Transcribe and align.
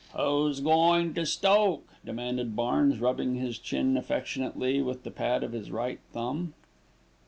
"Who's 0.17 0.61
goin' 0.61 1.13
to 1.13 1.27
stoke?" 1.27 1.87
demanded 2.03 2.55
Barnes, 2.55 2.99
rubbing 2.99 3.35
his 3.35 3.59
chin 3.59 3.95
affectionately 3.97 4.81
with 4.81 5.03
the 5.03 5.11
pad 5.11 5.43
of 5.43 5.51
his 5.51 5.69
right 5.69 5.99
thumb. 6.11 6.55